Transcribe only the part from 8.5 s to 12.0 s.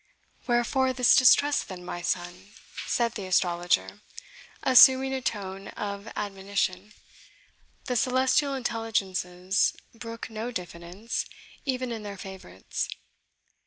intelligences brook not diffidence, even